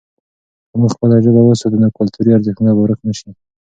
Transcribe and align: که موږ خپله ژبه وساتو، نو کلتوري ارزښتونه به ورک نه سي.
که 0.69 0.75
موږ 0.81 0.91
خپله 0.95 1.15
ژبه 1.25 1.41
وساتو، 1.43 1.77
نو 1.81 1.87
کلتوري 1.97 2.29
ارزښتونه 2.33 2.71
به 2.75 2.81
ورک 2.81 2.99
نه 3.07 3.13
سي. 3.19 3.29